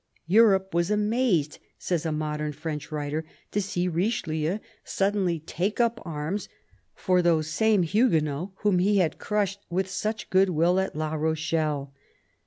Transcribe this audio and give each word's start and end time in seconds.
"Europe 0.25 0.73
was 0.73 0.89
amazed," 0.89 1.59
says 1.77 2.07
a 2.07 2.11
modern 2.11 2.51
French 2.51 2.91
writer," 2.91 3.23
to 3.51 3.61
see 3.61 3.87
Richelieu 3.87 4.57
suddenly 4.83 5.41
take 5.41 5.79
up 5.79 6.01
arms 6.03 6.49
for 6.95 7.21
those 7.21 7.51
same 7.51 7.83
Huguenots 7.83 8.51
whom 8.61 8.79
he 8.79 8.97
had 8.97 9.19
crushed 9.19 9.59
with 9.69 9.87
such 9.87 10.31
good 10.31 10.49
will 10.49 10.79
at 10.79 10.95
La 10.95 11.13
Rochelle." 11.13 11.93